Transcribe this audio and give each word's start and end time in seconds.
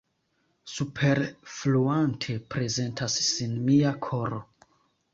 Superfluante 0.75 2.39
prezentas 2.57 3.21
sin 3.31 3.57
mia 3.71 3.97
koro. 4.11 4.45